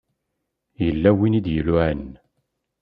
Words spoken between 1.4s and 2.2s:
d-iluɛan.